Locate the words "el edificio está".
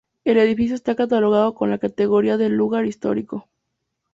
0.25-0.95